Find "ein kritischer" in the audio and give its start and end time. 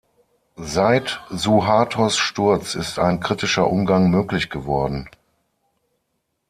2.97-3.67